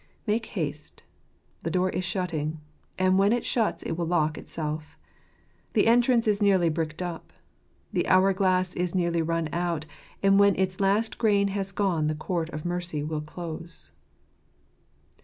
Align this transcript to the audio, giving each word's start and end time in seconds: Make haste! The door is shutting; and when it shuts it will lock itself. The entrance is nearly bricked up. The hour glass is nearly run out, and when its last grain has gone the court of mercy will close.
Make 0.25 0.47
haste! 0.57 1.03
The 1.59 1.69
door 1.69 1.91
is 1.91 2.03
shutting; 2.03 2.59
and 2.97 3.19
when 3.19 3.31
it 3.31 3.45
shuts 3.45 3.83
it 3.83 3.91
will 3.91 4.07
lock 4.07 4.35
itself. 4.35 4.97
The 5.73 5.85
entrance 5.85 6.27
is 6.27 6.41
nearly 6.41 6.69
bricked 6.69 7.03
up. 7.03 7.31
The 7.93 8.07
hour 8.07 8.33
glass 8.33 8.73
is 8.73 8.95
nearly 8.95 9.21
run 9.21 9.47
out, 9.53 9.85
and 10.23 10.39
when 10.39 10.55
its 10.55 10.79
last 10.79 11.19
grain 11.19 11.49
has 11.49 11.71
gone 11.71 12.07
the 12.07 12.15
court 12.15 12.49
of 12.49 12.65
mercy 12.65 13.03
will 13.03 13.21
close. 13.21 13.91